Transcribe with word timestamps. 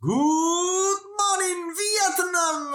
Good 0.00 1.00
morning 1.18 1.74
Vietnam! 1.74 2.70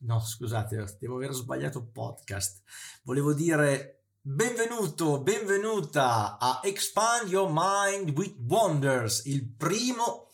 No, 0.00 0.20
scusate, 0.20 0.94
devo 1.00 1.14
aver 1.14 1.32
sbagliato 1.32 1.86
podcast. 1.90 2.60
Volevo 3.04 3.32
dire 3.32 4.02
benvenuto, 4.20 5.22
benvenuta 5.22 6.36
a 6.36 6.60
Expand 6.64 7.30
Your 7.30 7.50
Mind 7.50 8.10
with 8.14 8.36
Wonders, 8.46 9.24
il 9.24 9.48
primo 9.48 10.28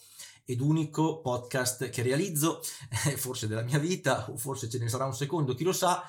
ed 0.44 0.60
unico 0.60 1.20
podcast 1.20 1.90
che 1.90 2.02
realizzo, 2.02 2.60
forse 3.14 3.46
della 3.46 3.62
mia 3.62 3.78
vita, 3.78 4.28
o 4.32 4.36
forse 4.36 4.68
ce 4.68 4.78
ne 4.78 4.88
sarà 4.88 5.04
un 5.04 5.14
secondo, 5.14 5.54
chi 5.54 5.62
lo 5.62 5.72
sa, 5.72 6.02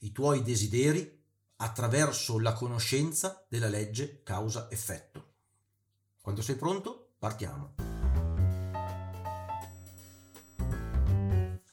i 0.00 0.12
tuoi 0.12 0.42
desideri 0.42 1.18
attraverso 1.56 2.38
la 2.38 2.52
conoscenza 2.52 3.44
della 3.48 3.68
legge 3.68 4.22
causa-effetto. 4.22 5.32
Quando 6.20 6.42
sei 6.42 6.56
pronto, 6.56 7.14
partiamo. 7.18 7.74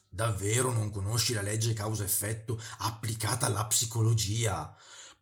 Davvero 0.08 0.72
non 0.72 0.90
conosci 0.90 1.32
la 1.32 1.42
legge 1.42 1.74
causa-effetto 1.74 2.60
applicata 2.78 3.46
alla 3.46 3.66
psicologia? 3.66 4.74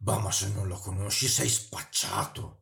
Bah, 0.06 0.20
ma 0.20 0.30
se 0.30 0.52
non 0.52 0.69
la 0.69 0.77
conosci 0.77 1.27
sei 1.27 1.48
spacciato. 1.48 2.60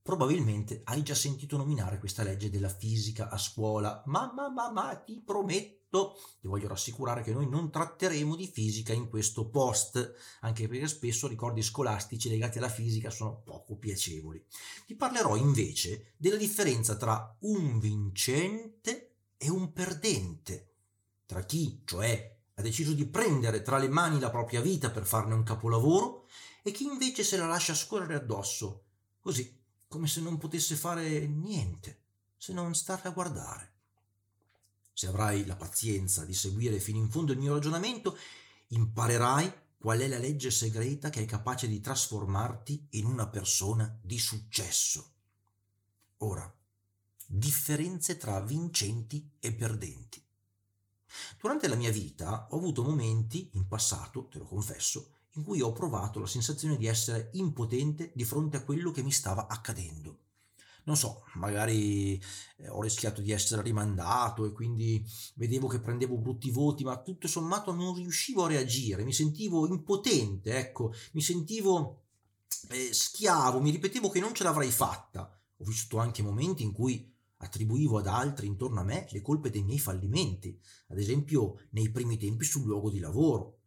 Probabilmente 0.00 0.80
hai 0.84 1.02
già 1.02 1.14
sentito 1.14 1.58
nominare 1.58 1.98
questa 1.98 2.22
legge 2.22 2.48
della 2.48 2.70
fisica 2.70 3.28
a 3.28 3.36
scuola, 3.36 4.02
ma, 4.06 4.32
ma, 4.34 4.48
ma, 4.48 4.70
ma 4.72 4.96
ti 4.96 5.20
prometto, 5.22 6.16
ti 6.40 6.46
voglio 6.46 6.66
rassicurare 6.66 7.22
che 7.22 7.34
noi 7.34 7.46
non 7.46 7.70
tratteremo 7.70 8.34
di 8.34 8.46
fisica 8.46 8.94
in 8.94 9.10
questo 9.10 9.50
post, 9.50 10.14
anche 10.40 10.66
perché 10.66 10.88
spesso 10.88 11.28
ricordi 11.28 11.60
scolastici 11.60 12.30
legati 12.30 12.56
alla 12.56 12.70
fisica 12.70 13.10
sono 13.10 13.42
poco 13.44 13.76
piacevoli. 13.76 14.42
Ti 14.86 14.94
parlerò 14.94 15.36
invece 15.36 16.14
della 16.16 16.36
differenza 16.36 16.96
tra 16.96 17.36
un 17.40 17.78
vincente 17.78 19.16
e 19.36 19.50
un 19.50 19.74
perdente, 19.74 20.72
tra 21.26 21.44
chi, 21.44 21.82
cioè, 21.84 22.34
ha 22.54 22.62
deciso 22.62 22.94
di 22.94 23.06
prendere 23.06 23.60
tra 23.60 23.76
le 23.76 23.88
mani 23.88 24.18
la 24.18 24.30
propria 24.30 24.62
vita 24.62 24.90
per 24.90 25.04
farne 25.04 25.34
un 25.34 25.42
capolavoro 25.42 26.17
e 26.62 26.70
chi 26.70 26.84
invece 26.84 27.24
se 27.24 27.36
la 27.36 27.46
lascia 27.46 27.74
scorrere 27.74 28.14
addosso, 28.14 28.84
così 29.20 29.56
come 29.88 30.06
se 30.06 30.20
non 30.20 30.36
potesse 30.36 30.76
fare 30.76 31.26
niente, 31.26 32.02
se 32.36 32.52
non 32.52 32.74
stare 32.74 33.08
a 33.08 33.12
guardare. 33.12 33.72
Se 34.92 35.06
avrai 35.06 35.46
la 35.46 35.56
pazienza 35.56 36.24
di 36.24 36.34
seguire 36.34 36.78
fino 36.78 36.98
in 36.98 37.10
fondo 37.10 37.32
il 37.32 37.38
mio 37.38 37.54
ragionamento, 37.54 38.18
imparerai 38.68 39.52
qual 39.78 40.00
è 40.00 40.08
la 40.08 40.18
legge 40.18 40.50
segreta 40.50 41.08
che 41.08 41.22
è 41.22 41.24
capace 41.24 41.68
di 41.68 41.80
trasformarti 41.80 42.88
in 42.90 43.06
una 43.06 43.28
persona 43.28 43.96
di 44.02 44.18
successo. 44.18 45.12
Ora, 46.18 46.52
differenze 47.24 48.16
tra 48.16 48.40
vincenti 48.40 49.30
e 49.38 49.52
perdenti. 49.52 50.22
Durante 51.40 51.68
la 51.68 51.76
mia 51.76 51.92
vita 51.92 52.48
ho 52.50 52.56
avuto 52.56 52.82
momenti, 52.82 53.50
in 53.54 53.68
passato, 53.68 54.26
te 54.26 54.38
lo 54.38 54.46
confesso, 54.46 55.12
in 55.38 55.44
cui 55.44 55.60
ho 55.60 55.72
provato 55.72 56.18
la 56.18 56.26
sensazione 56.26 56.76
di 56.76 56.86
essere 56.86 57.30
impotente 57.34 58.10
di 58.14 58.24
fronte 58.24 58.56
a 58.56 58.64
quello 58.64 58.90
che 58.90 59.02
mi 59.02 59.12
stava 59.12 59.46
accadendo. 59.46 60.18
Non 60.84 60.96
so, 60.96 61.22
magari 61.34 62.20
eh, 62.56 62.68
ho 62.68 62.80
rischiato 62.80 63.20
di 63.20 63.30
essere 63.30 63.62
rimandato 63.62 64.46
e 64.46 64.52
quindi 64.52 65.04
vedevo 65.34 65.68
che 65.68 65.80
prendevo 65.80 66.16
brutti 66.16 66.50
voti, 66.50 66.82
ma 66.82 67.00
tutto 67.02 67.28
sommato 67.28 67.72
non 67.74 67.94
riuscivo 67.94 68.44
a 68.44 68.48
reagire, 68.48 69.04
mi 69.04 69.12
sentivo 69.12 69.66
impotente, 69.66 70.56
ecco, 70.56 70.92
mi 71.12 71.20
sentivo 71.20 72.04
eh, 72.70 72.92
schiavo, 72.92 73.60
mi 73.60 73.70
ripetevo 73.70 74.08
che 74.08 74.20
non 74.20 74.34
ce 74.34 74.44
l'avrei 74.44 74.70
fatta. 74.70 75.30
Ho 75.58 75.64
vissuto 75.64 75.98
anche 75.98 76.22
momenti 76.22 76.62
in 76.62 76.72
cui 76.72 77.14
attribuivo 77.40 77.98
ad 77.98 78.06
altri 78.06 78.46
intorno 78.46 78.80
a 78.80 78.84
me 78.84 79.06
le 79.10 79.20
colpe 79.20 79.50
dei 79.50 79.62
miei 79.62 79.78
fallimenti, 79.78 80.58
ad 80.88 80.98
esempio 80.98 81.60
nei 81.70 81.90
primi 81.90 82.16
tempi 82.16 82.44
sul 82.44 82.64
luogo 82.64 82.90
di 82.90 82.98
lavoro. 82.98 83.57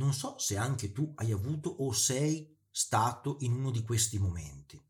Non 0.00 0.14
so 0.14 0.38
se 0.38 0.56
anche 0.56 0.92
tu 0.92 1.12
hai 1.16 1.30
avuto 1.30 1.68
o 1.68 1.92
sei 1.92 2.56
stato 2.70 3.36
in 3.40 3.52
uno 3.52 3.70
di 3.70 3.82
questi 3.82 4.18
momenti. 4.18 4.82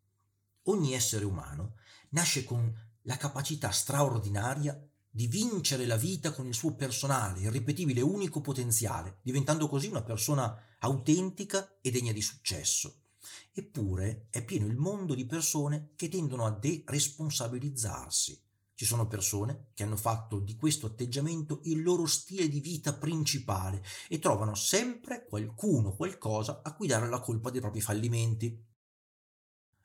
Ogni 0.65 0.95
essere 0.95 1.25
umano 1.25 1.75
nasce 2.11 2.45
con 2.45 2.73
la 3.03 3.17
capacità 3.17 3.73
straordinaria 3.73 4.81
di 5.11 5.27
vincere 5.27 5.85
la 5.87 5.97
vita 5.97 6.31
con 6.31 6.47
il 6.47 6.55
suo 6.55 6.77
personale, 6.77 7.41
irripetibile, 7.41 8.01
unico 8.01 8.41
potenziale, 8.41 9.19
diventando 9.23 9.67
così 9.67 9.89
una 9.89 10.03
persona 10.03 10.57
autentica 10.79 11.79
e 11.81 11.91
degna 11.91 12.13
di 12.13 12.23
successo. 12.23 13.07
Eppure 13.53 14.29
è 14.31 14.45
pieno 14.45 14.67
il 14.67 14.77
mondo 14.77 15.17
di 15.17 15.27
persone 15.27 15.91
che 15.97 16.09
tendono 16.09 16.47
a 16.47 16.51
deresponsabilizzarsi, 16.53 18.41
ci 18.81 18.87
sono 18.87 19.07
persone 19.07 19.67
che 19.75 19.83
hanno 19.83 19.99
fatto 19.99 20.39
di 20.39 20.57
questo 20.57 20.87
atteggiamento 20.87 21.61
il 21.65 21.83
loro 21.83 22.07
stile 22.07 22.49
di 22.49 22.61
vita 22.61 22.95
principale 22.95 23.85
e 24.09 24.19
trovano 24.19 24.55
sempre 24.55 25.27
qualcuno, 25.27 25.95
qualcosa 25.95 26.63
a 26.65 26.73
cui 26.73 26.87
dare 26.87 27.07
la 27.11 27.21
colpa 27.21 27.51
dei 27.51 27.61
propri 27.61 27.83
fallimenti. 27.83 28.59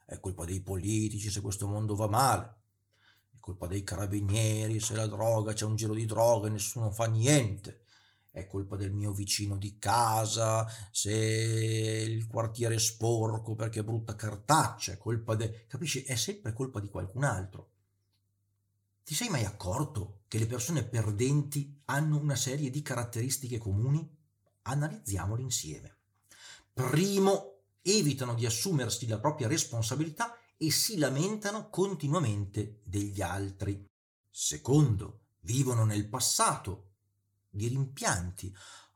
È 0.05 0.17
colpa 0.21 0.45
dei 0.45 0.61
politici 0.61 1.29
se 1.29 1.41
questo 1.41 1.67
mondo 1.67 1.93
va 1.93 2.07
male, 2.07 2.55
è 3.33 3.37
colpa 3.37 3.67
dei 3.67 3.83
carabinieri 3.83 4.79
se 4.79 4.95
la 4.95 5.07
droga 5.07 5.51
c'è 5.51 5.65
un 5.65 5.75
giro 5.75 5.93
di 5.93 6.05
droga 6.05 6.47
e 6.47 6.51
nessuno 6.51 6.89
fa 6.89 7.07
niente 7.07 7.81
è 8.31 8.47
colpa 8.47 8.77
del 8.77 8.93
mio 8.93 9.11
vicino 9.11 9.57
di 9.57 9.77
casa, 9.77 10.65
se 10.91 11.11
il 11.11 12.27
quartiere 12.27 12.75
è 12.75 12.79
sporco 12.79 13.55
perché 13.55 13.81
è 13.81 13.83
brutta 13.83 14.15
cartaccia, 14.15 14.93
è 14.93 14.97
colpa 14.97 15.35
de... 15.35 15.65
capisci? 15.67 16.03
È 16.03 16.15
sempre 16.15 16.53
colpa 16.53 16.79
di 16.79 16.87
qualcun 16.87 17.25
altro. 17.25 17.74
Ti 19.05 19.13
sei 19.13 19.29
mai 19.29 19.45
accorto 19.45 20.21
che 20.27 20.39
le 20.39 20.47
persone 20.47 20.83
perdenti 20.83 21.81
hanno 21.85 22.17
una 22.17 22.35
serie 22.35 22.71
di 22.71 22.81
caratteristiche 22.81 23.59
comuni? 23.59 24.03
Analizziamole 24.63 25.43
insieme. 25.43 25.97
Primo, 26.73 27.59
evitano 27.83 28.33
di 28.33 28.47
assumersi 28.47 29.05
la 29.05 29.19
propria 29.19 29.47
responsabilità 29.47 30.35
e 30.57 30.71
si 30.71 30.97
lamentano 30.97 31.69
continuamente 31.69 32.79
degli 32.83 33.21
altri. 33.21 33.85
Secondo, 34.27 35.19
vivono 35.41 35.85
nel 35.85 36.07
passato 36.09 36.93
di 37.47 37.67
rimpianti. 37.67 38.51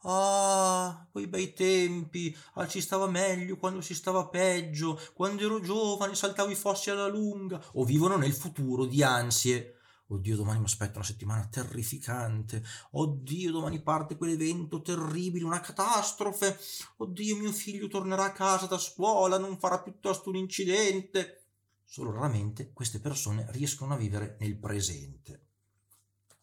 Ah, 0.06 1.08
quei 1.12 1.28
bei 1.28 1.54
tempi, 1.54 2.36
ah, 2.54 2.68
ci 2.68 2.82
stava 2.82 3.06
meglio 3.06 3.58
quando 3.58 3.82
si 3.82 3.94
stava 3.94 4.28
peggio, 4.28 5.00
quando 5.14 5.44
ero 5.44 5.62
giovane 5.62 6.16
saltavo 6.16 6.50
i 6.50 6.56
fossi 6.56 6.90
alla 6.90 7.08
lunga, 7.08 7.64
o 7.74 7.84
vivono 7.84 8.18
nel 8.18 8.34
futuro 8.34 8.86
di 8.86 9.04
ansie. 9.04 9.76
Oddio, 10.12 10.38
domani 10.38 10.60
mi 10.60 10.66
aspetta 10.66 10.98
una 10.98 11.06
settimana 11.06 11.48
terrificante. 11.48 12.64
Oddio, 12.92 13.52
domani 13.52 13.82
parte 13.82 14.18
quell'evento 14.18 14.82
terribile, 14.82 15.46
una 15.46 15.62
catastrofe. 15.62 16.58
Oddio, 16.98 17.36
mio 17.36 17.52
figlio 17.52 17.88
tornerà 17.88 18.26
a 18.26 18.32
casa 18.32 18.66
da 18.66 18.80
scuola, 18.80 19.38
non 19.38 19.60
farà 19.60 19.80
piuttosto 19.82 20.30
un 20.30 20.36
incidente. 20.38 21.44
Solo 21.86 22.12
raramente 22.12 22.72
queste 22.74 23.00
persone 23.00 23.46
riescono 23.52 23.94
a 23.94 23.98
vivere 23.98 24.38
nel 24.40 24.56
presente. 24.58 25.46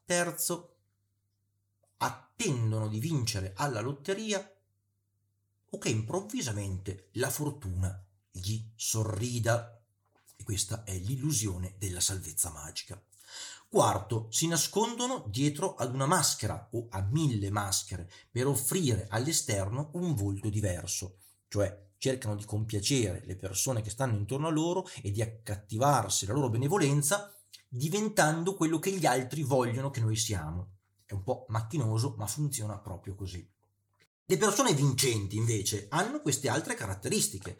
Terzo, 0.04 0.76
attendono 1.96 2.86
di 2.88 3.00
vincere 3.00 3.52
alla 3.56 3.80
lotteria 3.80 4.48
o 5.70 5.78
che 5.78 5.88
improvvisamente 5.88 7.08
la 7.12 7.30
fortuna 7.30 8.00
gli 8.30 8.62
sorrida. 8.76 9.80
E 10.36 10.44
questa 10.44 10.84
è 10.84 10.96
l'illusione 10.98 11.74
della 11.78 12.00
salvezza 12.00 12.50
magica. 12.50 13.00
Quarto, 13.68 14.28
si 14.30 14.46
nascondono 14.46 15.24
dietro 15.28 15.74
ad 15.74 15.92
una 15.92 16.06
maschera 16.06 16.68
o 16.72 16.86
a 16.88 17.02
mille 17.10 17.50
maschere 17.50 18.08
per 18.30 18.46
offrire 18.46 19.08
all'esterno 19.10 19.90
un 19.94 20.14
volto 20.14 20.48
diverso, 20.48 21.18
cioè 21.48 21.84
cercano 21.98 22.36
di 22.36 22.44
compiacere 22.44 23.22
le 23.26 23.36
persone 23.36 23.82
che 23.82 23.90
stanno 23.90 24.16
intorno 24.16 24.46
a 24.46 24.50
loro 24.50 24.86
e 25.02 25.10
di 25.10 25.20
accattivarsi 25.20 26.26
la 26.26 26.34
loro 26.34 26.48
benevolenza 26.48 27.34
diventando 27.68 28.54
quello 28.54 28.78
che 28.78 28.92
gli 28.92 29.04
altri 29.04 29.42
vogliono 29.42 29.90
che 29.90 30.00
noi 30.00 30.16
siamo. 30.16 30.74
È 31.04 31.12
un 31.12 31.24
po' 31.24 31.46
macchinoso, 31.48 32.14
ma 32.16 32.26
funziona 32.26 32.78
proprio 32.78 33.14
così. 33.14 33.46
Le 34.28 34.36
persone 34.36 34.74
vincenti, 34.74 35.36
invece, 35.36 35.86
hanno 35.90 36.20
queste 36.20 36.48
altre 36.48 36.74
caratteristiche. 36.74 37.58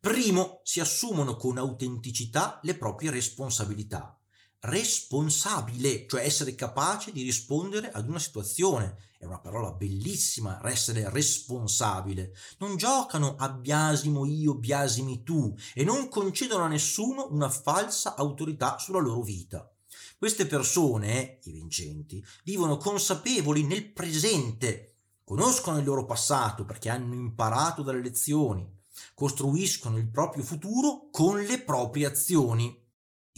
Primo, 0.00 0.60
si 0.62 0.80
assumono 0.80 1.36
con 1.36 1.58
autenticità 1.58 2.58
le 2.62 2.76
proprie 2.76 3.10
responsabilità 3.10 4.17
responsabile, 4.60 6.06
cioè 6.08 6.24
essere 6.24 6.54
capace 6.54 7.12
di 7.12 7.22
rispondere 7.22 7.90
ad 7.90 8.08
una 8.08 8.18
situazione. 8.18 8.96
È 9.18 9.24
una 9.24 9.40
parola 9.40 9.72
bellissima, 9.72 10.60
essere 10.68 11.10
responsabile. 11.10 12.34
Non 12.58 12.76
giocano 12.76 13.34
a 13.36 13.48
biasimo 13.50 14.24
io, 14.24 14.54
biasimi 14.54 15.22
tu 15.24 15.54
e 15.74 15.82
non 15.82 16.08
concedono 16.08 16.64
a 16.64 16.68
nessuno 16.68 17.26
una 17.30 17.50
falsa 17.50 18.14
autorità 18.14 18.78
sulla 18.78 19.00
loro 19.00 19.22
vita. 19.22 19.68
Queste 20.16 20.46
persone, 20.46 21.38
i 21.44 21.52
vincenti, 21.52 22.24
vivono 22.44 22.76
consapevoli 22.76 23.64
nel 23.64 23.92
presente, 23.92 24.94
conoscono 25.24 25.78
il 25.78 25.84
loro 25.84 26.04
passato 26.04 26.64
perché 26.64 26.88
hanno 26.88 27.14
imparato 27.14 27.82
dalle 27.82 28.02
lezioni, 28.02 28.68
costruiscono 29.14 29.96
il 29.96 30.08
proprio 30.08 30.42
futuro 30.42 31.08
con 31.10 31.40
le 31.40 31.60
proprie 31.60 32.06
azioni. 32.06 32.86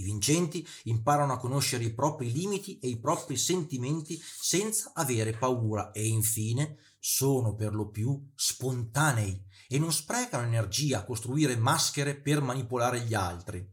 I 0.00 0.02
vincenti 0.02 0.66
imparano 0.84 1.34
a 1.34 1.38
conoscere 1.38 1.84
i 1.84 1.92
propri 1.92 2.32
limiti 2.32 2.78
e 2.78 2.88
i 2.88 2.98
propri 2.98 3.36
sentimenti 3.36 4.18
senza 4.18 4.92
avere 4.94 5.36
paura 5.36 5.92
e 5.92 6.06
infine 6.06 6.78
sono 6.98 7.54
per 7.54 7.74
lo 7.74 7.90
più 7.90 8.30
spontanei 8.34 9.44
e 9.68 9.78
non 9.78 9.92
sprecano 9.92 10.46
energia 10.46 11.00
a 11.00 11.04
costruire 11.04 11.56
maschere 11.56 12.16
per 12.16 12.40
manipolare 12.40 13.02
gli 13.02 13.12
altri. 13.12 13.64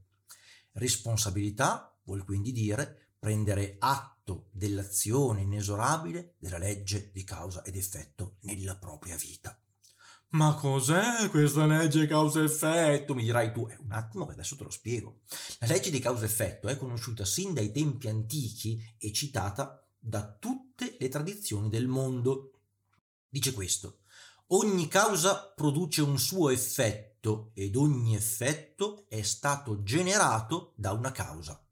Responsabilità 0.73 1.97
vuol 2.03 2.25
quindi 2.25 2.51
dire 2.51 3.13
prendere 3.17 3.77
atto 3.79 4.49
dell'azione 4.51 5.41
inesorabile 5.41 6.35
della 6.39 6.57
legge 6.57 7.09
di 7.13 7.23
causa 7.23 7.63
ed 7.63 7.77
effetto 7.77 8.35
nella 8.41 8.75
propria 8.75 9.15
vita. 9.15 9.57
Ma 10.29 10.55
cos'è 10.55 11.29
questa 11.29 11.65
legge 11.65 12.05
causa-effetto? 12.05 13.15
Mi 13.15 13.23
dirai 13.23 13.53
tu, 13.53 13.65
è 13.65 13.77
un 13.79 13.93
attimo 13.93 14.25
che 14.25 14.33
adesso 14.33 14.57
te 14.57 14.65
lo 14.65 14.69
spiego. 14.69 15.21
La 15.59 15.67
legge 15.67 15.89
di 15.89 15.99
causa-effetto 15.99 16.67
è 16.67 16.77
conosciuta 16.77 17.23
sin 17.23 17.53
dai 17.53 17.71
tempi 17.71 18.09
antichi 18.09 18.77
e 18.97 19.13
citata 19.13 19.87
da 19.97 20.27
tutte 20.37 20.97
le 20.99 21.07
tradizioni 21.07 21.69
del 21.69 21.87
mondo. 21.87 22.59
Dice 23.29 23.53
questo, 23.53 23.99
ogni 24.47 24.89
causa 24.89 25.53
produce 25.55 26.01
un 26.01 26.19
suo 26.19 26.49
effetto 26.49 27.51
ed 27.53 27.77
ogni 27.77 28.13
effetto 28.13 29.05
è 29.07 29.21
stato 29.21 29.81
generato 29.81 30.73
da 30.75 30.91
una 30.91 31.13
causa. 31.13 31.65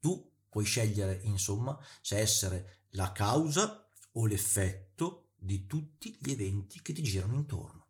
Tu 0.00 0.32
puoi 0.50 0.64
scegliere, 0.66 1.20
insomma, 1.24 1.78
se 2.02 2.18
essere 2.18 2.80
la 2.90 3.10
causa 3.12 3.88
o 4.12 4.26
l'effetto 4.26 5.23
di 5.44 5.66
tutti 5.66 6.16
gli 6.18 6.30
eventi 6.30 6.80
che 6.80 6.92
ti 6.92 7.02
girano 7.02 7.34
intorno. 7.34 7.82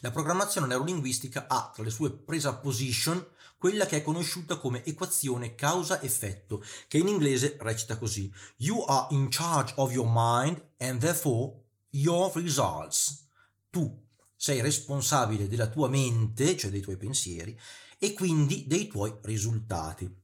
La 0.00 0.12
programmazione 0.12 0.68
neurolinguistica 0.68 1.48
ha 1.48 1.70
tra 1.74 1.82
le 1.82 1.90
sue 1.90 2.12
presupposition 2.12 3.24
quella 3.58 3.86
che 3.86 3.98
è 3.98 4.02
conosciuta 4.02 4.58
come 4.58 4.84
equazione 4.84 5.54
causa-effetto, 5.54 6.64
che 6.88 6.98
in 6.98 7.08
inglese 7.08 7.56
recita 7.60 7.96
così: 7.96 8.32
You 8.56 8.82
are 8.84 9.08
in 9.10 9.28
charge 9.28 9.74
of 9.76 9.92
your 9.92 10.08
mind 10.10 10.60
and 10.78 11.00
therefore 11.00 11.62
your 11.90 12.32
results. 12.34 13.26
Tu 13.70 14.08
sei 14.36 14.60
responsabile 14.60 15.48
della 15.48 15.68
tua 15.68 15.88
mente, 15.88 16.56
cioè 16.56 16.70
dei 16.70 16.80
tuoi 16.80 16.96
pensieri, 16.96 17.58
e 17.98 18.12
quindi 18.12 18.66
dei 18.66 18.88
tuoi 18.88 19.16
risultati. 19.22 20.21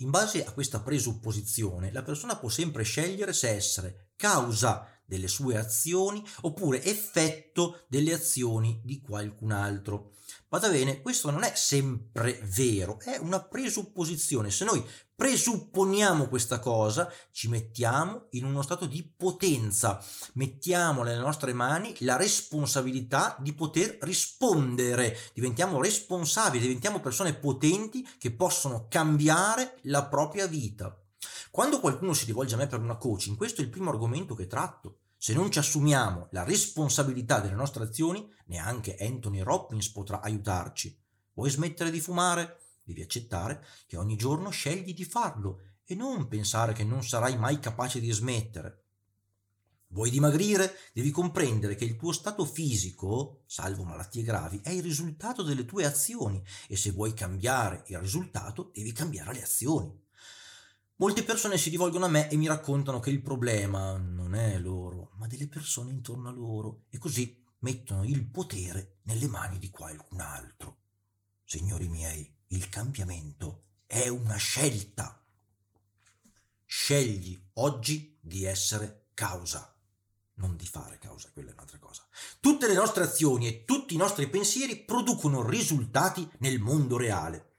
In 0.00 0.10
base 0.10 0.44
a 0.44 0.52
questa 0.52 0.80
presupposizione, 0.80 1.90
la 1.90 2.02
persona 2.02 2.36
può 2.36 2.50
sempre 2.50 2.82
scegliere 2.82 3.32
se 3.32 3.48
essere 3.48 4.10
causa 4.14 4.86
delle 5.06 5.26
sue 5.26 5.56
azioni 5.56 6.22
oppure 6.42 6.82
effetto 6.82 7.86
delle 7.88 8.12
azioni 8.12 8.78
di 8.84 9.00
qualcun 9.00 9.52
altro. 9.52 10.16
Vada 10.50 10.68
bene, 10.68 11.00
questo 11.00 11.30
non 11.30 11.44
è 11.44 11.52
sempre 11.54 12.38
vero, 12.44 13.00
è 13.00 13.16
una 13.16 13.42
presupposizione. 13.42 14.50
Se 14.50 14.66
noi 14.66 14.84
presupponiamo 15.16 16.28
questa 16.28 16.58
cosa, 16.60 17.10
ci 17.32 17.48
mettiamo 17.48 18.26
in 18.32 18.44
uno 18.44 18.60
stato 18.60 18.84
di 18.84 19.02
potenza, 19.16 20.04
mettiamo 20.34 21.02
nelle 21.02 21.18
nostre 21.18 21.54
mani 21.54 21.94
la 22.00 22.16
responsabilità 22.16 23.34
di 23.40 23.54
poter 23.54 23.96
rispondere, 24.02 25.16
diventiamo 25.32 25.80
responsabili, 25.80 26.66
diventiamo 26.66 27.00
persone 27.00 27.34
potenti 27.34 28.06
che 28.18 28.30
possono 28.30 28.86
cambiare 28.90 29.78
la 29.84 30.04
propria 30.04 30.46
vita. 30.46 30.94
Quando 31.50 31.80
qualcuno 31.80 32.12
si 32.12 32.26
rivolge 32.26 32.54
a 32.54 32.58
me 32.58 32.66
per 32.66 32.80
una 32.80 32.98
coaching, 32.98 33.38
questo 33.38 33.62
è 33.62 33.64
il 33.64 33.70
primo 33.70 33.88
argomento 33.88 34.34
che 34.34 34.46
tratto. 34.46 34.98
Se 35.16 35.32
non 35.32 35.50
ci 35.50 35.58
assumiamo 35.58 36.28
la 36.32 36.44
responsabilità 36.44 37.40
delle 37.40 37.54
nostre 37.54 37.84
azioni, 37.84 38.30
neanche 38.46 38.96
Anthony 39.00 39.40
Robbins 39.40 39.90
potrà 39.90 40.20
aiutarci. 40.20 40.94
Vuoi 41.32 41.48
smettere 41.48 41.90
di 41.90 42.00
fumare? 42.00 42.65
Devi 42.86 43.02
accettare 43.02 43.64
che 43.88 43.96
ogni 43.96 44.14
giorno 44.14 44.50
scegli 44.50 44.94
di 44.94 45.04
farlo 45.04 45.60
e 45.84 45.96
non 45.96 46.28
pensare 46.28 46.72
che 46.72 46.84
non 46.84 47.02
sarai 47.02 47.36
mai 47.36 47.58
capace 47.58 47.98
di 47.98 48.12
smettere. 48.12 48.84
Vuoi 49.88 50.08
dimagrire? 50.08 50.72
Devi 50.92 51.10
comprendere 51.10 51.74
che 51.74 51.84
il 51.84 51.96
tuo 51.96 52.12
stato 52.12 52.44
fisico, 52.44 53.42
salvo 53.46 53.82
malattie 53.82 54.22
gravi, 54.22 54.60
è 54.62 54.70
il 54.70 54.84
risultato 54.84 55.42
delle 55.42 55.64
tue 55.64 55.84
azioni 55.84 56.40
e 56.68 56.76
se 56.76 56.92
vuoi 56.92 57.12
cambiare 57.12 57.82
il 57.88 57.98
risultato 57.98 58.70
devi 58.72 58.92
cambiare 58.92 59.32
le 59.32 59.42
azioni. 59.42 60.04
Molte 60.98 61.24
persone 61.24 61.58
si 61.58 61.70
rivolgono 61.70 62.04
a 62.04 62.08
me 62.08 62.30
e 62.30 62.36
mi 62.36 62.46
raccontano 62.46 63.00
che 63.00 63.10
il 63.10 63.20
problema 63.20 63.96
non 63.96 64.36
è 64.36 64.58
loro, 64.58 65.10
ma 65.16 65.26
delle 65.26 65.48
persone 65.48 65.90
intorno 65.90 66.28
a 66.28 66.32
loro 66.32 66.84
e 66.88 66.98
così 66.98 67.44
mettono 67.58 68.04
il 68.04 68.24
potere 68.26 68.98
nelle 69.02 69.26
mani 69.26 69.58
di 69.58 69.70
qualcun 69.70 70.20
altro. 70.20 70.78
Signori 71.44 71.88
miei, 71.88 72.35
il 72.48 72.68
cambiamento 72.68 73.64
è 73.86 74.08
una 74.08 74.36
scelta. 74.36 75.20
Scegli 76.64 77.40
oggi 77.54 78.18
di 78.20 78.44
essere 78.44 79.08
causa, 79.14 79.74
non 80.34 80.56
di 80.56 80.66
fare 80.66 80.98
causa, 80.98 81.30
quella 81.32 81.50
è 81.50 81.52
un'altra 81.52 81.78
cosa. 81.78 82.06
Tutte 82.40 82.66
le 82.66 82.74
nostre 82.74 83.04
azioni 83.04 83.46
e 83.46 83.64
tutti 83.64 83.94
i 83.94 83.98
nostri 83.98 84.28
pensieri 84.28 84.76
producono 84.84 85.48
risultati 85.48 86.28
nel 86.38 86.58
mondo 86.58 86.96
reale. 86.96 87.54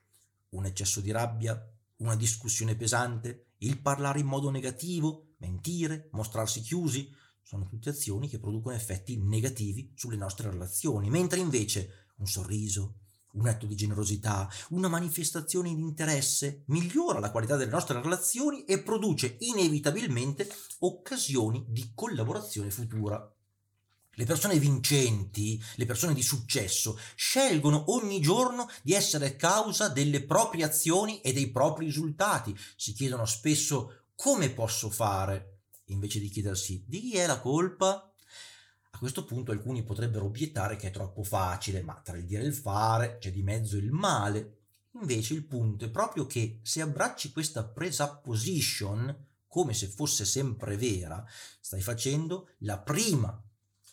Un 0.50 0.66
eccesso 0.66 1.02
di 1.02 1.12
rabbia, 1.12 1.60
una 1.98 2.16
discussione 2.16 2.76
pesante, 2.76 3.54
il 3.60 3.80
parlare 3.80 4.20
in 4.20 4.28
modo 4.28 4.50
negativo, 4.50 5.34
mentire, 5.38 6.10
mostrarsi 6.12 6.62
chiusi, 6.62 7.14
sono 7.42 7.66
tutte 7.66 7.90
azioni 7.90 8.28
che 8.28 8.40
producono 8.40 8.76
effetti 8.76 9.18
negativi 9.18 9.94
sulle 9.96 10.18
nostre 10.18 10.50
relazioni, 10.50 11.10
mentre 11.10 11.40
invece 11.40 12.08
un 12.18 12.28
sorriso, 12.28 13.00
un 13.38 13.48
atto 13.48 13.66
di 13.66 13.76
generosità, 13.76 14.50
una 14.70 14.88
manifestazione 14.88 15.74
di 15.74 15.82
interesse 15.82 16.64
migliora 16.68 17.20
la 17.20 17.32
qualità 17.32 17.56
delle 17.56 17.72
nostre 17.72 18.02
relazioni 18.02 18.64
e 18.66 18.82
produce 18.82 19.38
inevitabilmente 19.40 20.50
occasioni 20.80 21.66
di 21.68 21.92
collaborazione 21.94 22.70
futura. 22.70 23.32
Le 24.20 24.26
persone 24.26 24.58
vincenti, 24.58 25.62
le 25.76 25.86
persone 25.86 26.16
di 26.16 26.24
successo, 26.24 27.00
scelgono 27.14 27.92
ogni 27.92 28.20
giorno 28.20 28.68
di 28.82 28.94
essere 28.94 29.36
causa 29.36 29.90
delle 29.90 30.26
proprie 30.26 30.64
azioni 30.64 31.22
e 31.22 31.34
dei 31.34 31.52
propri 31.52 31.86
risultati. 31.86 32.58
Si 32.76 32.94
chiedono 32.94 33.26
spesso 33.26 34.06
come 34.16 34.50
posso 34.50 34.90
fare, 34.90 35.60
invece 35.86 36.20
di 36.20 36.30
chiedersi 36.30 36.84
di 36.88 37.02
chi 37.02 37.18
è 37.18 37.28
la 37.28 37.40
colpa. 37.40 38.07
A 38.98 39.00
questo 39.00 39.26
punto 39.26 39.52
alcuni 39.52 39.84
potrebbero 39.84 40.26
obiettare 40.26 40.76
che 40.76 40.88
è 40.88 40.92
troppo 40.92 41.22
facile, 41.22 41.84
ma 41.84 42.02
tra 42.04 42.18
il 42.18 42.26
dire 42.26 42.42
e 42.42 42.48
il 42.48 42.56
fare 42.56 43.20
c'è 43.20 43.30
di 43.30 43.44
mezzo 43.44 43.78
il 43.78 43.92
male. 43.92 44.62
Invece 44.94 45.36
il 45.36 45.46
punto 45.46 45.86
è 45.86 45.92
proprio 45.92 46.26
che 46.26 46.62
se 46.64 46.82
abbracci 46.82 47.32
questa 47.32 47.64
presupposition 47.64 49.26
come 49.46 49.76
se 49.76 49.86
fosse 49.86 50.26
sempre 50.26 50.78
vera, 50.78 51.24
stai 51.60 51.82
facendo 51.82 52.50
la 52.62 52.80
prima 52.80 53.40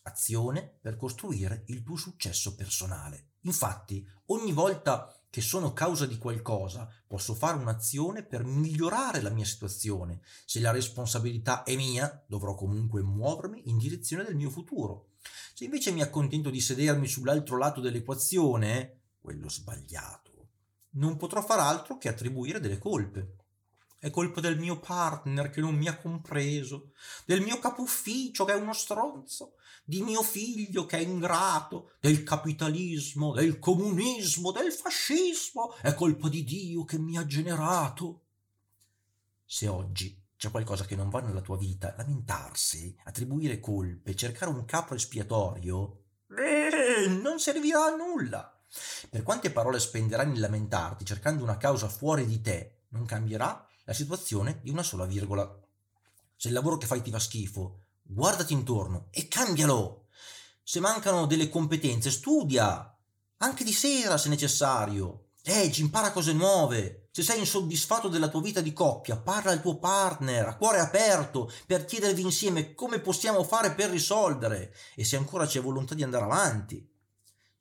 azione 0.05 0.79
per 0.81 0.97
costruire 0.97 1.65
il 1.67 1.83
tuo 1.83 1.97
successo 1.97 2.55
personale. 2.55 3.33
Infatti, 3.43 4.09
ogni 4.29 4.53
volta 4.53 5.15
che 5.35 5.41
sono 5.41 5.73
causa 5.73 6.07
di 6.07 6.17
qualcosa, 6.17 6.89
posso 7.09 7.35
fare 7.35 7.59
un'azione 7.59 8.23
per 8.23 8.45
migliorare 8.45 9.21
la 9.21 9.31
mia 9.31 9.45
situazione. 9.45 10.21
Se 10.45 10.61
la 10.61 10.71
responsabilità 10.71 11.65
è 11.65 11.75
mia, 11.75 12.25
dovrò 12.29 12.55
comunque 12.55 13.03
muovermi 13.03 13.63
in 13.65 13.77
direzione 13.77 14.23
del 14.23 14.37
mio 14.37 14.49
futuro. 14.49 15.15
Se 15.53 15.65
invece 15.65 15.91
mi 15.91 16.03
accontento 16.03 16.51
di 16.51 16.61
sedermi 16.61 17.09
sull'altro 17.09 17.59
lato 17.59 17.81
dell'equazione, 17.81 19.01
quello 19.21 19.49
sbagliato, 19.49 20.51
non 20.91 21.17
potrò 21.17 21.43
far 21.43 21.59
altro 21.59 21.99
che 21.99 22.09
attribuire 22.09 22.61
delle 22.61 22.79
colpe. 22.79 23.44
È 24.05 24.11
colpa 24.11 24.43
del 24.43 24.59
mio 24.59 24.81
partner 24.81 25.49
che 25.49 25.63
non 25.63 25.75
mi 25.77 25.89
ha 25.89 25.97
compreso, 25.97 26.93
del 27.25 27.41
mio 27.41 27.59
capo 27.59 27.81
ufficio 27.81 28.45
che 28.45 28.53
è 28.53 28.55
uno 28.55 28.75
stronzo, 28.75 29.55
di 29.83 30.03
mio 30.03 30.23
figlio 30.23 30.85
che 30.85 30.99
è 30.99 31.01
ingrato, 31.01 31.93
del 32.01 32.23
capitalismo, 32.23 33.33
del 33.33 33.59
comunismo, 33.59 34.53
del 34.53 34.73
fascismo. 34.73 35.75
È 35.81 35.95
colpa 35.95 36.29
di 36.29 36.45
Dio 36.45 36.85
che 36.85 36.99
mi 36.99 37.17
ha 37.17 37.25
generato. 37.25 38.25
Se 39.43 39.69
oggi 39.69 40.23
c'è 40.37 40.51
qualcosa 40.51 40.85
che 40.85 40.97
non 40.97 41.09
va 41.09 41.21
nella 41.21 41.41
tua 41.41 41.57
vita, 41.57 41.95
lamentarsi, 41.97 42.95
attribuire 43.05 43.59
colpe, 43.59 44.15
cercare 44.15 44.51
un 44.51 44.67
capo 44.67 44.95
espiatorio, 44.95 46.03
eh, 46.29 47.09
non 47.09 47.41
servirà 47.41 47.87
a 47.87 47.97
nulla. 47.97 48.63
Per 49.09 49.23
quante 49.23 49.51
parole 49.51 49.79
spenderai 49.79 50.27
nel 50.27 50.41
lamentarti 50.41 51.07
cercando 51.07 51.43
una 51.43 51.57
causa 51.57 51.89
fuori 51.89 52.27
di 52.27 52.43
te, 52.43 52.81
non 52.89 53.07
cambierà 53.07 53.67
la 53.85 53.93
situazione 53.93 54.61
di 54.63 54.71
una 54.71 54.83
sola 54.83 55.05
virgola. 55.05 55.49
Se 56.37 56.49
il 56.49 56.55
lavoro 56.55 56.77
che 56.77 56.87
fai 56.87 57.03
ti 57.03 57.11
fa 57.11 57.19
schifo, 57.19 57.85
guardati 58.03 58.53
intorno 58.53 59.09
e 59.11 59.29
cambialo. 59.29 60.07
Se 60.63 60.81
mancano 60.81 61.27
delle 61.27 61.49
competenze, 61.49 62.11
studia, 62.11 62.97
anche 63.39 63.65
di 63.65 63.73
sera 63.73 64.17
se 64.17 64.29
necessario. 64.29 65.29
Leggi, 65.43 65.83
impara 65.83 66.13
cose 66.13 66.33
nuove. 66.33 67.09
Se 67.11 67.23
sei 67.23 67.39
insoddisfatto 67.39 68.09
della 68.09 68.29
tua 68.29 68.41
vita 68.41 68.61
di 68.61 68.73
coppia, 68.73 69.17
parla 69.17 69.53
al 69.53 69.61
tuo 69.61 69.79
partner 69.79 70.49
a 70.49 70.57
cuore 70.57 70.81
aperto 70.81 71.53
per 71.67 71.85
chiedervi 71.85 72.23
insieme 72.23 72.75
come 72.75 72.99
possiamo 72.99 73.45
fare 73.45 73.73
per 73.75 73.91
risolvere 73.91 74.75
e 74.97 75.05
se 75.05 75.17
ancora 75.17 75.47
c'è 75.47 75.61
volontà 75.61 75.95
di 75.95 76.03
andare 76.03 76.25
avanti. 76.25 76.94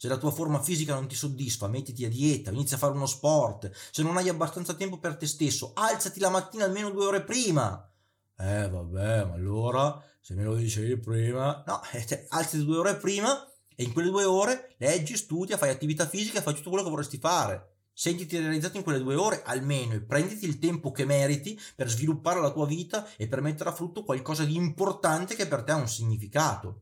Se 0.04 0.10
la 0.10 0.18
tua 0.18 0.32
forma 0.32 0.62
fisica 0.62 0.96
non 0.96 1.08
ti 1.08 1.16
soddisfa, 1.16 1.70
mettiti 1.70 2.04
a 2.04 2.10
dieta, 2.10 2.52
inizia 2.52 2.76
a 2.76 2.80
fare 2.80 2.92
uno 2.92 3.06
sport. 3.06 3.72
Se 3.90 4.04
non 4.04 4.18
hai 4.18 4.28
abbastanza 4.28 4.74
tempo 4.74 5.00
per 5.00 5.16
te 5.16 5.26
stesso, 5.26 5.72
alzati 5.74 6.20
la 6.20 6.28
mattina 6.28 6.66
almeno 6.66 6.90
due 6.90 7.06
ore 7.06 7.24
prima. 7.24 7.90
Eh 8.38 8.68
vabbè, 8.68 9.24
ma 9.24 9.34
allora 9.34 10.04
se 10.20 10.34
me 10.34 10.44
lo 10.44 10.56
dicevi 10.56 10.98
prima... 10.98 11.64
No, 11.66 11.80
eh, 11.94 12.26
alzati 12.28 12.66
due 12.66 12.80
ore 12.80 12.98
prima 12.98 13.50
e 13.74 13.84
in 13.86 13.94
quelle 13.94 14.10
due 14.10 14.26
ore 14.26 14.76
leggi, 14.80 15.16
studia, 15.16 15.56
fai 15.56 15.70
attività 15.70 16.06
fisica, 16.06 16.42
fai 16.42 16.56
tutto 16.56 16.68
quello 16.68 16.84
che 16.84 16.90
vorresti 16.90 17.18
fare. 17.18 17.76
Sentiti 17.94 18.38
realizzato 18.38 18.76
in 18.76 18.84
quelle 18.84 19.00
due 19.00 19.16
ore 19.16 19.42
almeno 19.46 19.94
e 19.94 20.02
prenditi 20.02 20.46
il 20.46 20.60
tempo 20.60 20.92
che 20.92 21.06
meriti 21.06 21.58
per 21.78 21.90
sviluppare 21.90 22.42
la 22.42 22.52
tua 22.52 22.66
vita 22.66 23.08
e 23.16 23.30
per 23.30 23.40
mettere 23.40 23.70
a 23.70 23.74
frutto 23.74 24.04
qualcosa 24.04 24.44
di 24.44 24.58
importante 24.58 25.36
che 25.36 25.48
per 25.48 25.64
te 25.64 25.72
ha 25.72 25.78
un 25.78 25.88
significato. 25.88 26.82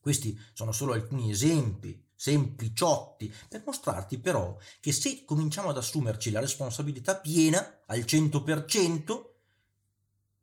Questi 0.00 0.34
sono 0.54 0.72
solo 0.72 0.94
alcuni 0.94 1.30
esempi 1.30 2.08
sempliciotti 2.22 3.34
per 3.48 3.64
mostrarti 3.66 4.20
però 4.20 4.56
che 4.78 4.92
se 4.92 5.24
cominciamo 5.24 5.70
ad 5.70 5.76
assumerci 5.76 6.30
la 6.30 6.38
responsabilità 6.38 7.16
piena 7.16 7.80
al 7.86 7.98
100%, 7.98 9.24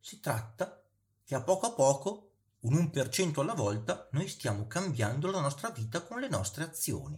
si 0.02 0.20
tratta 0.20 0.84
che 1.24 1.36
a 1.36 1.42
poco 1.42 1.68
a 1.68 1.72
poco 1.72 2.32
un 2.62 2.74
1% 2.74 3.40
alla 3.40 3.54
volta 3.54 4.10
noi 4.12 4.28
stiamo 4.28 4.68
cambiando 4.68 5.32
la 5.32 5.40
nostra 5.40 5.70
vita 5.70 6.02
con 6.04 6.20
le 6.20 6.28
nostre 6.28 6.66
azioni. 6.66 7.18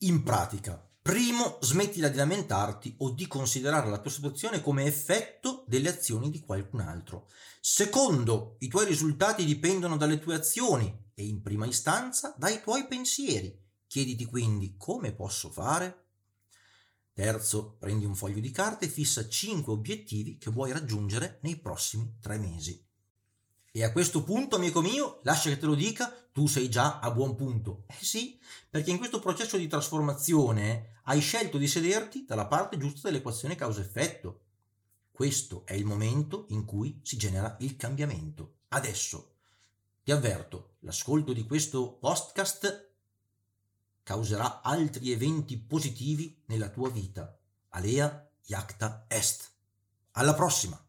In 0.00 0.22
pratica, 0.22 0.80
primo, 1.02 1.58
smettila 1.60 2.06
di 2.06 2.18
lamentarti 2.18 2.94
o 2.98 3.10
di 3.10 3.26
considerare 3.26 3.90
la 3.90 3.98
tua 3.98 4.12
situazione 4.12 4.62
come 4.62 4.84
effetto 4.84 5.64
delle 5.66 5.88
azioni 5.88 6.30
di 6.30 6.38
qualcun 6.38 6.82
altro. 6.82 7.28
Secondo, 7.60 8.54
i 8.60 8.68
tuoi 8.68 8.86
risultati 8.86 9.44
dipendono 9.44 9.96
dalle 9.96 10.20
tue 10.20 10.36
azioni 10.36 11.04
e 11.18 11.24
in 11.24 11.40
prima 11.40 11.66
istanza 11.66 12.34
dai 12.36 12.60
tuoi 12.60 12.86
pensieri. 12.86 13.58
Chiediti 13.86 14.26
quindi 14.26 14.74
come 14.76 15.12
posso 15.12 15.50
fare? 15.50 16.04
Terzo, 17.14 17.76
prendi 17.78 18.04
un 18.04 18.14
foglio 18.14 18.40
di 18.40 18.50
carta 18.50 18.84
e 18.84 18.88
fissa 18.88 19.26
5 19.26 19.72
obiettivi 19.72 20.36
che 20.36 20.50
vuoi 20.50 20.72
raggiungere 20.72 21.38
nei 21.40 21.56
prossimi 21.56 22.18
3 22.20 22.36
mesi. 22.36 22.84
E 23.72 23.82
a 23.82 23.92
questo 23.92 24.22
punto, 24.22 24.56
amico 24.56 24.82
mio, 24.82 25.20
lascia 25.22 25.48
che 25.48 25.58
te 25.58 25.64
lo 25.64 25.74
dica, 25.74 26.12
tu 26.32 26.46
sei 26.46 26.68
già 26.68 26.98
a 26.98 27.10
buon 27.10 27.34
punto. 27.34 27.84
Eh 27.86 28.04
sì, 28.04 28.38
perché 28.68 28.90
in 28.90 28.98
questo 28.98 29.18
processo 29.18 29.56
di 29.56 29.66
trasformazione 29.68 31.00
hai 31.04 31.20
scelto 31.20 31.56
di 31.56 31.66
sederti 31.66 32.26
dalla 32.26 32.46
parte 32.46 32.76
giusta 32.76 33.08
dell'equazione 33.08 33.54
causa-effetto. 33.54 34.42
Questo 35.10 35.64
è 35.64 35.72
il 35.72 35.86
momento 35.86 36.44
in 36.50 36.66
cui 36.66 37.00
si 37.02 37.16
genera 37.16 37.56
il 37.60 37.76
cambiamento. 37.76 38.56
Adesso, 38.68 39.35
ti 40.06 40.12
avverto, 40.12 40.76
l'ascolto 40.82 41.32
di 41.32 41.44
questo 41.44 41.94
podcast 41.94 42.92
causerà 44.04 44.60
altri 44.62 45.10
eventi 45.10 45.58
positivi 45.58 46.44
nella 46.46 46.68
tua 46.68 46.90
vita. 46.90 47.36
Alea 47.70 48.30
Iacta 48.44 49.06
Est. 49.08 49.50
Alla 50.12 50.34
prossima! 50.34 50.85